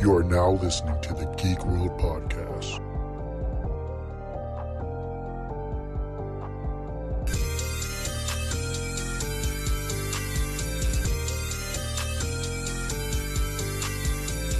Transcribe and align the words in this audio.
You 0.00 0.16
are 0.16 0.22
now 0.24 0.52
listening 0.52 0.98
to 1.02 1.12
the 1.12 1.26
Geek 1.36 1.62
World 1.66 1.90
Podcast. 1.98 2.78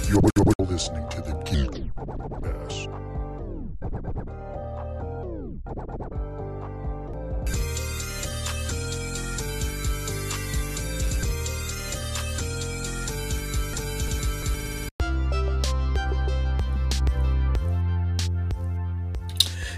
You're, 0.07 0.21
listening 0.67 1.09
to 1.09 1.21
the 1.21 1.33
Geek 1.43 1.71
World 1.71 1.91
Podcast. 1.95 3.11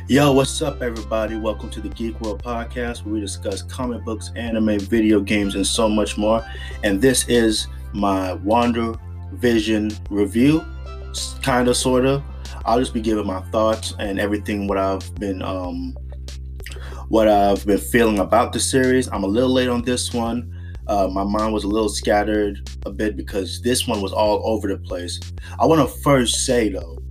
Yo, 0.09 0.33
what's 0.33 0.61
up, 0.61 0.81
everybody? 0.81 1.37
Welcome 1.37 1.69
to 1.69 1.79
the 1.79 1.87
Geek 1.87 2.19
World 2.19 2.43
Podcast, 2.43 3.05
where 3.05 3.13
we 3.13 3.21
discuss 3.21 3.61
comic 3.61 4.03
books, 4.03 4.31
anime, 4.35 4.77
video 4.77 5.21
games, 5.21 5.55
and 5.55 5.65
so 5.65 5.87
much 5.87 6.17
more. 6.17 6.45
And 6.83 7.01
this 7.01 7.25
is 7.29 7.69
my 7.93 8.33
Wander 8.33 8.95
Vision 9.31 9.91
review, 10.09 10.65
kind 11.41 11.69
of, 11.69 11.77
sort 11.77 12.05
of. 12.05 12.21
I'll 12.65 12.79
just 12.79 12.93
be 12.93 12.99
giving 12.99 13.25
my 13.25 13.39
thoughts 13.43 13.95
and 13.97 14.19
everything 14.19 14.67
what 14.67 14.77
I've 14.77 15.15
been, 15.15 15.41
um, 15.41 15.95
what 17.07 17.29
I've 17.29 17.65
been 17.65 17.77
feeling 17.77 18.19
about 18.19 18.51
the 18.51 18.59
series. 18.59 19.07
I'm 19.07 19.23
a 19.23 19.27
little 19.27 19.53
late 19.53 19.69
on 19.69 19.83
this 19.83 20.13
one. 20.13 20.53
Uh, 20.85 21.07
my 21.07 21.23
mind 21.23 21.53
was 21.53 21.63
a 21.63 21.69
little 21.69 21.87
scattered 21.87 22.69
a 22.85 22.91
bit 22.91 23.15
because 23.15 23.61
this 23.61 23.87
one 23.87 24.01
was 24.01 24.11
all 24.11 24.41
over 24.43 24.67
the 24.67 24.77
place. 24.79 25.21
I 25.57 25.65
want 25.65 25.79
to 25.79 26.01
first 26.01 26.45
say 26.45 26.67
though 26.67 27.02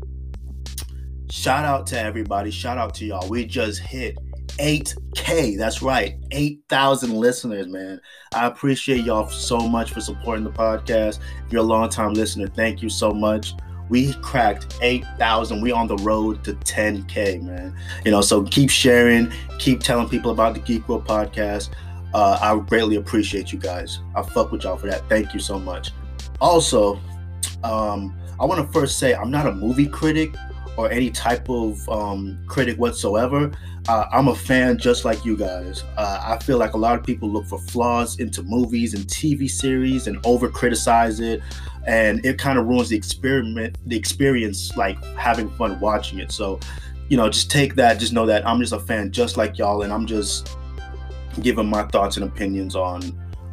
Shout 1.33 1.65
out 1.65 1.87
to 1.87 1.99
everybody. 1.99 2.51
Shout 2.51 2.77
out 2.77 2.95
to 2.97 3.07
y'all. 3.07 3.27
We 3.27 3.47
just 3.47 3.81
hit 3.81 4.19
8K. 4.59 5.57
That's 5.57 5.81
right. 5.81 6.19
8,000 6.31 7.15
listeners, 7.15 7.67
man. 7.69 8.03
I 8.35 8.45
appreciate 8.45 9.03
y'all 9.07 9.27
so 9.31 9.59
much 9.61 9.93
for 9.93 10.03
supporting 10.03 10.45
the 10.45 10.51
podcast. 10.51 11.21
If 11.47 11.51
you're 11.51 11.63
a 11.63 11.65
long 11.65 11.89
time 11.89 12.13
listener, 12.13 12.49
thank 12.49 12.83
you 12.83 12.91
so 12.91 13.13
much. 13.13 13.55
We 13.89 14.13
cracked 14.21 14.77
8,000. 14.83 15.63
We 15.63 15.73
on 15.73 15.87
the 15.87 15.97
road 15.97 16.45
to 16.45 16.53
10K, 16.53 17.41
man. 17.41 17.75
You 18.05 18.11
know, 18.11 18.21
so 18.21 18.43
keep 18.43 18.69
sharing, 18.69 19.33
keep 19.59 19.81
telling 19.81 20.11
people 20.11 20.33
about 20.33 20.53
the 20.53 20.61
Geek 20.61 20.87
World 20.87 21.07
podcast. 21.07 21.71
Uh, 22.13 22.39
I 22.43 22.63
greatly 22.69 22.97
appreciate 22.97 23.55
you 23.55 23.59
guys. 23.59 24.01
I 24.15 24.21
fuck 24.21 24.53
with 24.53 24.65
y'all 24.65 24.77
for 24.77 24.87
that. 24.87 25.09
Thank 25.09 25.33
you 25.33 25.41
so 25.41 25.59
much. 25.59 25.93
Also, 26.43 27.01
um, 27.65 28.15
I 28.39 28.45
want 28.45 28.67
to 28.67 28.71
first 28.71 28.99
say 28.99 29.15
I'm 29.15 29.31
not 29.31 29.47
a 29.47 29.53
movie 29.53 29.87
critic 29.87 30.35
or 30.77 30.91
any 30.91 31.11
type 31.11 31.49
of 31.49 31.87
um, 31.89 32.39
critic 32.47 32.79
whatsoever. 32.79 33.51
Uh, 33.89 34.05
I'm 34.13 34.29
a 34.29 34.35
fan 34.35 34.79
just 34.79 35.05
like 35.05 35.25
you 35.25 35.37
guys. 35.37 35.85
Uh, 35.97 36.21
I 36.23 36.39
feel 36.43 36.59
like 36.59 36.75
a 36.75 36.79
lot 36.79 36.99
of 36.99 37.05
people 37.05 37.29
look 37.29 37.47
for 37.47 37.59
flaws 37.59 38.19
into 38.21 38.43
movies 38.43 38.95
and 38.95 39.05
TV 39.07 39.51
series 39.51 40.07
and 40.07 40.25
over 40.25 40.49
criticize 40.49 41.21
it, 41.21 41.43
and 41.87 42.25
it 42.25 42.39
kind 42.39 42.59
of 42.59 42.67
ruins 42.67 42.91
the 42.91 42.97
experiment, 42.97 43.77
the 43.87 43.97
experience, 43.97 44.77
like 44.77 45.03
having 45.17 45.51
fun 45.51 45.81
watching 45.81 46.21
it. 46.21 46.31
So, 46.31 46.61
you 47.09 47.17
know, 47.17 47.29
just 47.29 47.51
take 47.51 47.75
that. 47.75 47.99
Just 47.99 48.13
know 48.13 48.27
that 48.27 48.47
I'm 48.47 48.61
just 48.61 48.73
a 48.73 48.79
fan, 48.79 49.11
just 49.11 49.37
like 49.37 49.59
y'all, 49.59 49.83
and 49.83 49.93
I'm 49.93 50.07
just 50.07 50.57
giving 51.41 51.67
my 51.67 51.83
thoughts 51.85 52.17
and 52.17 52.25
opinions 52.25 52.77
on. 52.77 53.03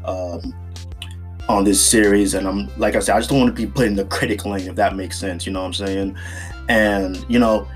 Um, 0.06 0.54
on 1.50 1.66
this 1.66 1.84
series 1.84 2.36
and 2.36 2.48
I'm 2.48 2.70
like 2.78 2.96
I 2.96 3.00
said 3.00 3.16
I 3.16 3.20
just 3.20 3.30
don't 3.30 3.40
want 3.40 3.56
to 3.56 3.62
be 3.62 3.70
put 3.70 3.88
in 3.88 3.96
the 3.96 4.06
critic 4.06 4.46
lane 4.46 4.68
if 4.68 4.76
that 4.76 4.96
makes 4.96 5.20
sense 5.20 5.46
you 5.46 5.52
know 5.52 5.62
what 5.62 5.68
I'm 5.68 5.74
saying? 5.74 6.18
And 6.70 7.26
you 7.28 7.40
know 7.40 7.68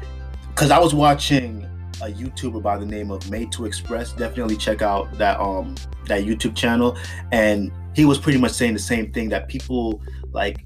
because 0.50 0.70
i 0.70 0.78
was 0.78 0.94
watching 0.94 1.64
a 2.04 2.06
youtuber 2.06 2.62
by 2.62 2.78
the 2.78 2.86
name 2.86 3.10
of 3.10 3.28
made 3.32 3.52
to 3.52 3.66
express 3.66 4.14
definitely 4.14 4.56
check 4.56 4.84
out 4.84 5.12
that 5.18 5.40
um 5.40 5.74
that 6.06 6.26
youtube 6.26 6.56
channel 6.56 6.96
and 7.32 7.72
he 7.96 8.06
was 8.06 8.20
pretty 8.20 8.38
much 8.38 8.52
saying 8.52 8.74
the 8.74 8.80
same 8.80 9.12
thing 9.12 9.30
that 9.30 9.48
people 9.48 10.00
like 10.32 10.64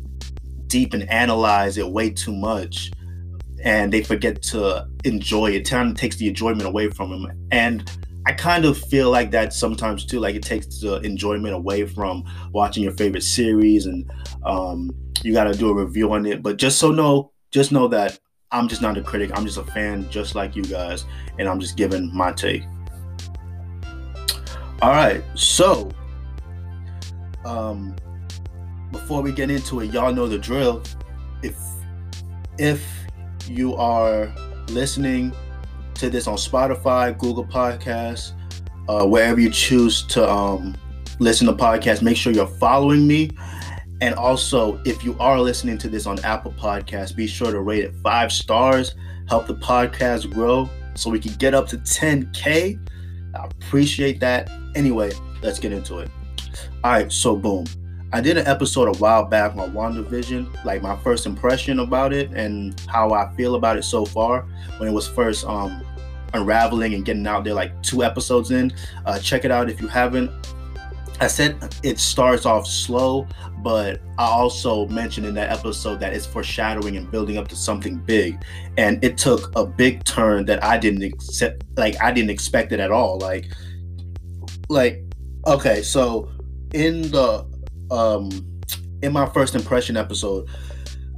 deep 0.67 0.93
and 0.93 1.09
analyze 1.09 1.77
it 1.77 1.87
way 1.87 2.09
too 2.09 2.33
much 2.33 2.91
and 3.63 3.91
they 3.91 4.03
forget 4.03 4.41
to 4.41 4.87
enjoy 5.03 5.51
it. 5.51 5.71
Of 5.71 5.95
takes 5.95 6.15
the 6.17 6.27
enjoyment 6.27 6.63
away 6.63 6.89
from 6.89 7.09
them 7.09 7.47
and 7.51 7.89
i 8.27 8.33
kind 8.33 8.65
of 8.65 8.77
feel 8.77 9.09
like 9.09 9.31
that 9.31 9.53
sometimes 9.53 10.05
too 10.05 10.19
like 10.19 10.35
it 10.35 10.43
takes 10.43 10.81
the 10.81 10.99
enjoyment 11.01 11.53
away 11.53 11.85
from 11.85 12.23
watching 12.51 12.83
your 12.83 12.93
favorite 12.93 13.23
series 13.23 13.85
and 13.85 14.09
um 14.45 14.91
you 15.23 15.33
got 15.33 15.45
to 15.45 15.53
do 15.53 15.69
a 15.69 15.73
review 15.73 16.11
on 16.13 16.25
it 16.25 16.43
but 16.43 16.57
just 16.57 16.77
so 16.77 16.91
know 16.91 17.31
just 17.51 17.71
know 17.71 17.87
that 17.87 18.19
I'm 18.51 18.67
just 18.67 18.81
not 18.81 18.97
a 18.97 19.01
critic. 19.01 19.31
I'm 19.33 19.45
just 19.45 19.57
a 19.57 19.63
fan, 19.63 20.09
just 20.09 20.35
like 20.35 20.55
you 20.55 20.63
guys, 20.63 21.05
and 21.37 21.49
I'm 21.49 21.59
just 21.59 21.75
giving 21.75 22.13
my 22.15 22.31
take. 22.31 22.63
All 24.81 24.91
right, 24.91 25.21
so 25.35 25.89
um, 27.45 27.95
before 28.91 29.21
we 29.21 29.31
get 29.31 29.49
into 29.49 29.81
it, 29.81 29.91
y'all 29.91 30.13
know 30.13 30.27
the 30.27 30.37
drill. 30.37 30.81
If 31.41 31.57
if 32.57 32.87
you 33.47 33.75
are 33.75 34.33
listening 34.69 35.33
to 35.97 36.09
this 36.09 36.27
on 36.27 36.37
Spotify, 36.37 37.17
Google 37.17 37.45
Podcasts, 37.45 38.33
uh, 38.87 39.05
wherever 39.05 39.39
you 39.39 39.49
choose 39.49 40.03
to 40.07 40.29
um, 40.29 40.75
listen 41.19 41.47
to 41.47 41.53
podcasts, 41.53 42.01
make 42.01 42.17
sure 42.17 42.31
you're 42.31 42.47
following 42.47 43.07
me 43.07 43.31
and 43.99 44.13
also, 44.15 44.79
if 44.85 45.03
you 45.03 45.17
are 45.19 45.39
listening 45.39 45.77
to 45.79 45.89
this 45.89 46.05
on 46.05 46.19
Apple 46.23 46.51
Podcasts, 46.51 47.15
be 47.15 47.25
sure 47.25 47.51
to 47.51 47.61
rate 47.61 47.83
it 47.83 47.95
five 48.03 48.31
stars, 48.31 48.93
help 49.27 49.47
the 49.47 49.55
podcast 49.55 50.31
grow 50.31 50.69
so 50.93 51.09
we 51.09 51.19
can 51.19 51.33
get 51.33 51.55
up 51.55 51.67
to 51.69 51.77
10K. 51.77 52.79
I 53.35 53.45
appreciate 53.45 54.19
that. 54.19 54.51
Anyway, 54.75 55.11
let's 55.41 55.59
get 55.59 55.71
into 55.71 55.99
it. 55.99 56.11
All 56.83 56.91
right, 56.91 57.11
so 57.11 57.35
boom. 57.35 57.65
I 58.17 58.19
did 58.19 58.35
an 58.35 58.47
episode 58.47 58.87
a 58.87 58.97
while 58.97 59.25
back 59.25 59.55
on 59.57 59.73
WandaVision, 59.73 60.65
like 60.65 60.81
my 60.81 60.95
first 61.03 61.27
impression 61.27 61.81
about 61.81 62.13
it 62.13 62.31
and 62.31 62.73
how 62.87 63.13
I 63.13 63.31
feel 63.35 63.53
about 63.53 63.77
it 63.77 63.83
so 63.83 64.05
far 64.05 64.41
when 64.77 64.89
it 64.89 64.91
was 64.91 65.07
first 65.07 65.45
um 65.45 65.85
unraveling 66.33 66.95
and 66.95 67.05
getting 67.05 67.27
out 67.27 67.43
there 67.43 67.53
like 67.53 67.79
two 67.83 68.03
episodes 68.03 68.49
in. 68.49 68.73
Uh, 69.05 69.19
check 69.19 69.45
it 69.45 69.51
out 69.51 69.69
if 69.69 69.79
you 69.79 69.87
haven't. 69.87 70.31
I 71.21 71.27
said 71.27 71.79
it 71.83 71.99
starts 71.99 72.47
off 72.47 72.65
slow, 72.65 73.27
but 73.59 74.01
I 74.17 74.25
also 74.25 74.87
mentioned 74.87 75.27
in 75.27 75.35
that 75.35 75.51
episode 75.51 75.99
that 75.99 76.13
it's 76.13 76.25
foreshadowing 76.25 76.97
and 76.97 77.11
building 77.11 77.37
up 77.37 77.47
to 77.49 77.55
something 77.55 77.97
big. 77.97 78.43
And 78.77 79.03
it 79.03 79.19
took 79.19 79.55
a 79.55 79.63
big 79.63 80.03
turn 80.05 80.45
that 80.45 80.63
I 80.63 80.79
didn't 80.79 81.03
accept 81.03 81.65
like 81.75 82.01
I 82.01 82.11
didn't 82.11 82.31
expect 82.31 82.71
it 82.71 82.79
at 82.79 82.89
all. 82.89 83.19
Like 83.19 83.51
like 84.69 85.03
okay, 85.45 85.83
so 85.83 86.31
in 86.73 87.03
the 87.11 87.45
um 87.91 88.29
in 89.01 89.13
my 89.13 89.27
first 89.27 89.55
impression 89.55 89.97
episode, 89.97 90.47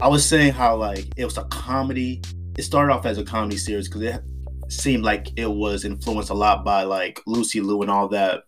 I 0.02 0.07
was 0.07 0.25
saying 0.25 0.53
how 0.53 0.75
like 0.75 1.07
it 1.18 1.25
was 1.25 1.38
a 1.38 1.44
comedy. 1.46 2.22
It 2.57 2.63
started 2.63 2.94
off 2.94 3.06
as 3.06 3.18
a 3.18 3.24
comedy 3.24 3.57
series 3.57 3.88
because 3.88 4.02
it 4.02 4.24
seemed 4.69 5.03
like 5.03 5.29
it 5.38 5.50
was 5.50 5.85
influenced 5.85 6.29
a 6.29 6.34
lot 6.34 6.63
by 6.63 6.84
like 6.84 7.22
Lucy 7.25 7.62
Liu 7.62 7.81
and 7.81 7.91
all 7.91 8.08
that 8.09 8.44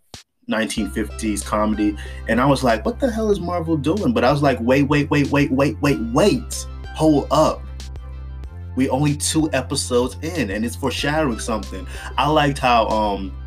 1950s 0.50 1.46
comedy. 1.46 1.96
And 2.28 2.42
I 2.42 2.46
was 2.46 2.64
like, 2.64 2.86
what 2.86 3.00
the 3.00 3.10
hell 3.10 3.31
is 3.31 3.40
Marvel 3.40 3.78
doing? 3.78 4.14
But 4.14 4.24
I 4.24 4.31
was 4.31 4.42
like, 4.42 4.60
wait, 4.62 4.84
wait, 4.84 5.10
wait, 5.10 5.28
wait, 5.31 5.52
wait, 5.52 5.80
wait, 5.81 6.00
wait. 6.14 6.68
Hold 6.96 7.28
up. 7.31 7.62
We 8.76 8.90
only 8.90 9.16
two 9.16 9.50
episodes 9.54 10.16
in 10.22 10.50
and 10.52 10.66
it's 10.66 10.76
foreshadowing 10.76 11.40
something. 11.40 11.88
I 12.18 12.28
liked 12.30 12.58
how 12.60 12.88
um 12.88 13.38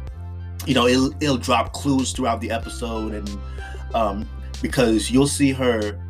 you 0.67 0.75
know 0.75 0.87
it'll, 0.87 1.15
it'll 1.21 1.37
drop 1.37 1.73
clues 1.73 2.13
throughout 2.13 2.41
the 2.41 2.51
episode 2.51 3.15
and 3.15 3.39
um 3.95 4.29
because 4.63 5.11
you'll 5.11 5.27
see 5.27 5.53
her 5.53 6.01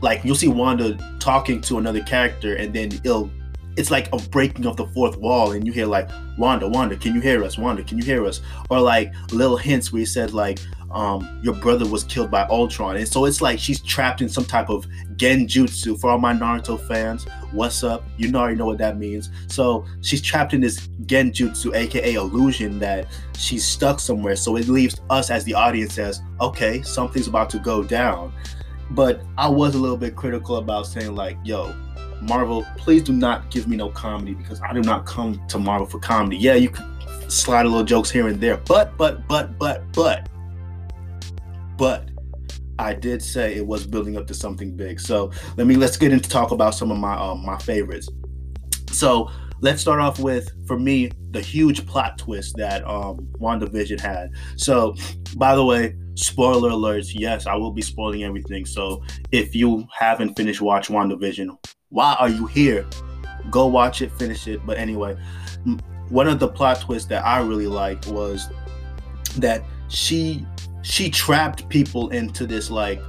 like 0.00 0.24
you'll 0.24 0.34
see 0.34 0.48
Wanda 0.48 0.96
talking 1.18 1.60
to 1.62 1.78
another 1.78 2.02
character 2.02 2.54
and 2.54 2.74
then 2.74 2.92
it'll 3.04 3.30
it's 3.76 3.90
like 3.90 4.12
a 4.12 4.18
breaking 4.30 4.66
of 4.66 4.76
the 4.76 4.86
fourth 4.88 5.16
wall 5.16 5.52
and 5.52 5.66
you 5.66 5.72
hear 5.72 5.86
like 5.86 6.08
wanda 6.36 6.68
wanda 6.68 6.96
can 6.96 7.14
you 7.14 7.20
hear 7.20 7.44
us? 7.44 7.58
Wanda 7.58 7.82
can 7.82 7.98
you 7.98 8.04
hear 8.04 8.26
us? 8.26 8.40
Or 8.68 8.80
like 8.80 9.12
little 9.32 9.56
hints 9.56 9.92
where 9.92 10.00
he 10.00 10.06
said 10.06 10.32
like 10.32 10.58
um 10.90 11.40
your 11.42 11.54
brother 11.54 11.86
was 11.86 12.04
killed 12.04 12.30
by 12.30 12.46
ultron. 12.50 12.96
And 12.96 13.06
so 13.06 13.24
it's 13.24 13.40
like 13.40 13.58
she's 13.58 13.80
trapped 13.80 14.20
in 14.20 14.28
some 14.28 14.44
type 14.44 14.70
of 14.70 14.86
genjutsu 15.16 16.00
for 16.00 16.10
all 16.10 16.18
my 16.18 16.32
naruto 16.32 16.80
fans 16.88 17.26
what's 17.52 17.82
up? 17.82 18.04
You 18.16 18.34
already 18.34 18.56
know 18.56 18.66
what 18.66 18.78
that 18.78 18.98
means. 18.98 19.30
So 19.48 19.84
she's 20.00 20.22
trapped 20.22 20.54
in 20.54 20.60
this 20.60 20.88
genjutsu 21.06 21.74
aka 21.74 22.14
illusion 22.14 22.78
that 22.80 23.06
she's 23.36 23.66
stuck 23.66 24.00
somewhere. 24.00 24.36
So 24.36 24.56
it 24.56 24.68
leaves 24.68 25.00
us 25.10 25.30
as 25.30 25.44
the 25.44 25.54
audience 25.54 25.98
as 25.98 26.20
okay 26.40 26.82
something's 26.82 27.28
about 27.28 27.50
to 27.50 27.58
go 27.58 27.82
down. 27.82 28.32
But 28.90 29.22
i 29.38 29.48
was 29.48 29.74
a 29.74 29.78
little 29.78 29.96
bit 29.96 30.16
critical 30.16 30.56
about 30.56 30.86
saying 30.86 31.14
like 31.14 31.36
yo 31.44 31.74
Marvel, 32.20 32.66
please 32.76 33.02
do 33.02 33.12
not 33.12 33.50
give 33.50 33.66
me 33.66 33.76
no 33.76 33.88
comedy 33.88 34.34
because 34.34 34.60
I 34.60 34.72
do 34.72 34.82
not 34.82 35.06
come 35.06 35.40
to 35.48 35.58
Marvel 35.58 35.86
for 35.86 35.98
comedy. 35.98 36.36
Yeah, 36.36 36.54
you 36.54 36.68
can 36.68 36.86
slide 37.30 37.66
a 37.66 37.68
little 37.68 37.84
jokes 37.84 38.10
here 38.10 38.28
and 38.28 38.40
there, 38.40 38.58
but, 38.58 38.96
but, 38.98 39.26
but, 39.26 39.58
but, 39.58 39.90
but, 39.92 40.28
but, 41.78 42.10
I 42.80 42.94
did 42.94 43.22
say 43.22 43.54
it 43.54 43.66
was 43.66 43.86
building 43.86 44.16
up 44.16 44.26
to 44.28 44.34
something 44.34 44.74
big. 44.74 45.00
So 45.00 45.30
let 45.56 45.66
me 45.66 45.76
let's 45.76 45.96
get 45.96 46.12
into 46.12 46.28
talk 46.28 46.50
about 46.50 46.74
some 46.74 46.90
of 46.90 46.98
my 46.98 47.14
um 47.14 47.44
my 47.44 47.58
favorites. 47.58 48.08
So 48.90 49.30
let's 49.60 49.82
start 49.82 50.00
off 50.00 50.18
with 50.18 50.50
for 50.66 50.78
me 50.78 51.10
the 51.30 51.40
huge 51.40 51.86
plot 51.86 52.18
twist 52.18 52.56
that 52.56 52.86
um 52.86 53.28
WandaVision 53.38 54.00
had. 54.00 54.30
So 54.56 54.94
by 55.36 55.54
the 55.54 55.64
way, 55.64 55.94
spoiler 56.14 56.70
alerts, 56.70 57.12
yes, 57.14 57.46
I 57.46 57.54
will 57.54 57.72
be 57.72 57.82
spoiling 57.82 58.24
everything. 58.24 58.64
So 58.64 59.04
if 59.30 59.54
you 59.54 59.86
haven't 59.96 60.34
finished 60.34 60.60
watch 60.60 60.88
WandaVision, 60.88 61.56
why 61.90 62.16
are 62.18 62.28
you 62.28 62.46
here? 62.46 62.86
Go 63.50 63.66
watch 63.66 64.00
it, 64.00 64.10
finish 64.12 64.46
it. 64.48 64.64
But 64.64 64.78
anyway, 64.78 65.16
one 66.08 66.28
of 66.28 66.38
the 66.38 66.48
plot 66.48 66.80
twists 66.80 67.08
that 67.08 67.24
I 67.24 67.40
really 67.40 67.66
liked 67.66 68.06
was 68.06 68.48
that 69.36 69.62
she 69.88 70.46
she 70.82 71.10
trapped 71.10 71.68
people 71.68 72.08
into 72.10 72.46
this 72.46 72.70
like 72.70 73.00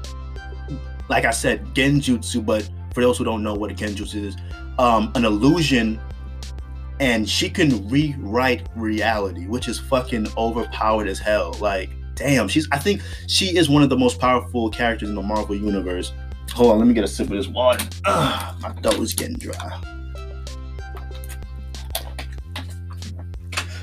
like 1.10 1.26
I 1.26 1.32
said 1.32 1.66
genjutsu 1.74 2.46
but 2.46 2.70
for 2.94 3.02
those 3.02 3.18
who 3.18 3.24
don't 3.24 3.44
know 3.44 3.54
what 3.54 3.72
a 3.72 3.74
genjutsu 3.74 4.26
is 4.26 4.38
um 4.80 5.12
an 5.16 5.26
illusion 5.26 6.00
and 7.00 7.28
she 7.28 7.50
can 7.50 7.88
rewrite 7.90 8.68
reality 8.76 9.48
which 9.48 9.68
is 9.68 9.80
fucking 9.80 10.28
overpowered 10.38 11.08
as 11.08 11.20
hell. 11.20 11.56
Like 11.60 11.90
damn 12.16 12.48
she's 12.48 12.68
I 12.72 12.78
think 12.78 13.02
she 13.28 13.58
is 13.58 13.70
one 13.70 13.84
of 13.84 13.90
the 13.90 13.98
most 13.98 14.20
powerful 14.20 14.70
characters 14.70 15.10
in 15.10 15.16
the 15.16 15.22
Marvel 15.22 15.56
universe. 15.56 16.14
Hold 16.54 16.74
on 16.74 16.80
let 16.80 16.88
me 16.88 16.94
get 16.94 17.04
a 17.04 17.08
sip 17.08 17.28
of 17.28 17.34
this 17.34 17.48
water. 17.48 17.86
Ugh, 18.06 18.62
my 18.62 18.70
throat 18.82 19.00
is 19.00 19.14
getting 19.14 19.38
dry. 19.38 19.82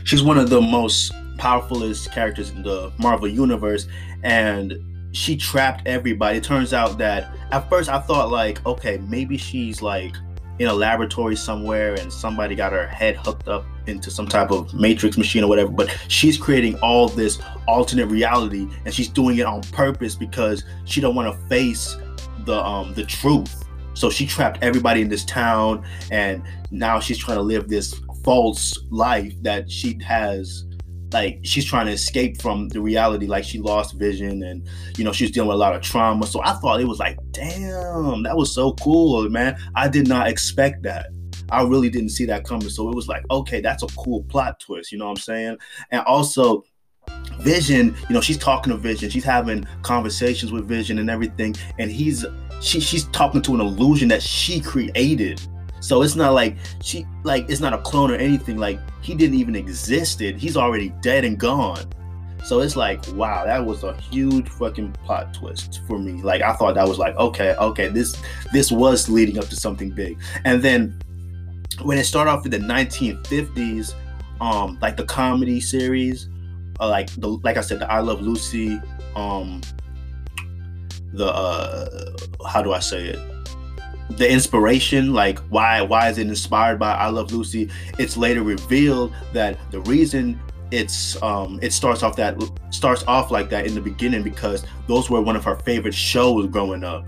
She's 0.05 0.23
one 0.23 0.39
of 0.39 0.49
the 0.49 0.61
most 0.61 1.13
powerfulest 1.39 2.13
characters 2.13 2.51
in 2.51 2.63
the 2.63 2.93
Marvel 2.99 3.29
universe, 3.29 3.87
and 4.23 4.75
she 5.13 5.37
trapped 5.37 5.87
everybody. 5.87 6.39
It 6.39 6.45
turns 6.45 6.73
out 6.73 6.99
that 6.99 7.35
at 7.51 7.69
first 7.71 7.89
I 7.89 7.99
thought 8.01 8.31
like, 8.31 8.65
okay, 8.67 8.99
maybe 9.09 9.37
she's 9.37 9.81
like 9.81 10.15
in 10.59 10.67
a 10.67 10.75
laboratory 10.75 11.37
somewhere 11.37 11.95
and 11.95 12.13
somebody 12.13 12.55
got 12.55 12.73
her 12.73 12.87
head 12.87 13.17
hooked 13.17 13.49
up 13.49 13.65
into 13.87 14.11
some 14.11 14.27
type 14.27 14.51
of 14.51 14.75
matrix 14.75 15.17
machine 15.17 15.45
or 15.45 15.49
whatever 15.49 15.71
but 15.71 15.89
she's 16.09 16.37
creating 16.37 16.77
all 16.81 17.09
this 17.09 17.41
alternate 17.67 18.07
reality 18.07 18.67
and 18.85 18.93
she's 18.93 19.09
doing 19.09 19.39
it 19.39 19.47
on 19.47 19.63
purpose 19.71 20.15
because 20.17 20.65
she 20.85 21.01
don't 21.01 21.15
want 21.15 21.33
to 21.33 21.47
face 21.47 21.97
the 22.45 22.65
um 22.65 22.93
the 22.95 23.05
truth 23.05 23.65
so 23.95 24.11
she 24.11 24.27
trapped 24.27 24.59
everybody 24.63 25.01
in 25.01 25.09
this 25.09 25.25
town 25.25 25.85
and 26.11 26.43
now 26.71 26.99
she's 26.99 27.19
trying 27.19 27.37
to 27.37 27.43
live 27.43 27.69
this 27.69 27.95
false 28.25 28.79
life 28.91 29.33
that 29.43 29.71
she 29.71 29.99
has 30.05 30.65
like 31.13 31.41
she's 31.43 31.65
trying 31.65 31.87
to 31.87 31.93
escape 31.93 32.41
from 32.41 32.69
the 32.69 32.81
reality 32.81 33.27
like 33.27 33.45
she 33.45 33.59
lost 33.59 33.95
vision 33.95 34.43
and 34.43 34.69
you 34.97 35.05
know 35.05 35.13
she's 35.13 35.31
dealing 35.31 35.49
with 35.49 35.57
a 35.57 35.59
lot 35.59 35.75
of 35.75 35.83
trauma. 35.83 36.27
So 36.27 36.43
i 36.43 36.53
thought 36.55 36.81
it 36.81 36.89
was 36.89 36.99
like 36.99 37.19
damn 37.31 38.23
that 38.23 38.37
was 38.37 38.55
so 38.55 38.73
cool 38.75 39.29
man. 39.29 39.57
I 39.75 39.89
did 39.89 40.09
not 40.09 40.29
expect 40.29 40.83
that. 40.83 41.07
I 41.51 41.63
really 41.63 41.89
didn't 41.89 42.11
see 42.11 42.27
that 42.27 42.45
coming. 42.45 42.69
So 42.69 42.89
it 42.89 42.95
was 42.95 43.09
like 43.09 43.25
okay 43.31 43.61
that's 43.61 43.83
a 43.83 43.89
cool 43.89 44.23
plot 44.25 44.61
twist 44.61 44.93
you 44.93 44.99
know 44.99 45.07
what 45.07 45.13
i'm 45.13 45.17
saying? 45.17 45.59
And 45.91 46.03
also 46.03 46.65
vision 47.39 47.97
you 48.09 48.15
know 48.15 48.21
she's 48.21 48.39
talking 48.39 48.73
to 48.73 48.79
vision. 48.79 49.11
She's 49.11 49.25
having 49.25 49.67
conversations 49.83 50.53
with 50.53 50.67
vision 50.67 50.99
and 50.99 51.09
everything. 51.09 51.57
And 51.79 51.91
he's 51.91 52.27
she, 52.61 52.81
she's 52.81 53.05
talking 53.09 53.41
to 53.43 53.55
an 53.55 53.61
illusion 53.61 54.09
that 54.09 54.23
she 54.23 54.61
created 54.61 55.41
so 55.81 56.03
it's 56.03 56.17
not 56.17 56.35
like 56.35 56.57
she 56.83 57.07
like 57.25 57.49
it's 57.49 57.61
not 57.61 57.73
a 57.73 57.79
clone 57.79 58.11
or 58.11 58.17
anything. 58.17 58.57
Like 58.57 58.81
he 59.03 59.15
didn't 59.15 59.37
even 59.37 59.57
existed. 59.57 60.37
He's 60.37 60.57
already 60.57 60.91
dead 61.01 61.25
and 61.25 61.39
gone. 61.39 61.93
So 62.45 62.61
it's 62.61 62.77
like, 62.77 63.01
wow, 63.13 63.45
that 63.45 63.65
was 63.65 63.85
a 63.85 63.95
huge 63.95 64.49
fucking 64.49 64.93
plot 65.05 65.35
twist 65.35 65.81
for 65.87 65.99
me. 65.99 66.23
Like 66.23 66.43
I 66.43 66.55
thought 66.55 66.75
that 66.77 66.89
was 66.89 66.99
like, 66.99 67.17
okay, 67.17 67.55
okay, 67.57 67.89
this 67.89 68.21
this 68.53 68.73
was 68.73 69.09
leading 69.09 69.39
up 69.39 69.49
to 69.49 69.57
something 69.57 69.91
big. 69.91 70.19
And 70.45 70.63
then 70.63 70.99
when 71.83 71.99
it 71.99 72.05
started 72.05 72.31
off 72.31 72.45
in 72.45 72.51
the 72.51 72.59
1950s, 72.59 73.95
um, 74.41 74.79
like 74.81 74.97
the 74.97 75.05
comedy 75.05 75.61
series, 75.61 76.29
uh, 76.81 76.89
like 76.89 77.11
the 77.17 77.29
like 77.29 77.57
I 77.57 77.61
said, 77.61 77.81
the 77.81 77.91
I 77.91 78.01
Love 78.01 78.21
Lucy, 78.23 78.81
um, 79.15 79.61
the 81.13 81.27
uh, 81.27 82.17
how 82.49 82.63
do 82.63 82.73
I 82.73 82.79
say 82.79 83.09
it? 83.09 83.38
The 84.11 84.31
inspiration 84.31 85.13
like 85.13 85.39
why 85.51 85.83
why 85.83 86.09
is 86.09 86.19
it 86.19 86.27
inspired 86.27 86.79
by 86.79 86.93
i 86.93 87.09
love 87.09 87.33
lucy? 87.33 87.71
It's 87.99 88.17
later 88.17 88.43
revealed 88.43 89.15
that 89.33 89.59
the 89.71 89.81
reason 89.81 90.41
it's 90.71 91.21
um 91.23 91.59
it 91.63 91.73
starts 91.73 92.03
off 92.03 92.17
that 92.17 92.37
starts 92.71 93.05
off 93.07 93.31
like 93.31 93.49
that 93.51 93.67
in 93.67 93.75
the 93.75 93.81
beginning 93.81 94.23
because 94.23 94.65
those 94.87 95.09
were 95.09 95.21
one 95.21 95.37
of 95.37 95.45
her 95.45 95.57
favorite 95.57 95.95
shows 95.95 96.47
growing 96.47 96.85
up. 96.85 97.05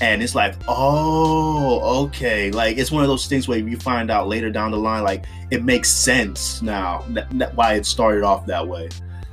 And 0.00 0.22
it's 0.22 0.34
like 0.34 0.56
oh 0.66 2.04
okay. 2.06 2.50
Like 2.50 2.78
it's 2.78 2.90
one 2.90 3.02
of 3.02 3.08
those 3.08 3.26
things 3.26 3.46
where 3.46 3.58
you 3.58 3.76
find 3.76 4.10
out 4.10 4.28
later 4.28 4.50
down 4.50 4.72
the 4.72 4.78
line 4.78 5.04
like 5.04 5.26
it 5.50 5.62
makes 5.62 5.90
sense 5.90 6.62
now 6.62 7.04
that, 7.10 7.30
that 7.38 7.54
why 7.54 7.74
it 7.74 7.86
started 7.86 8.24
off 8.24 8.46
that 8.46 8.66
way. 8.66 8.88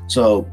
So 0.07 0.47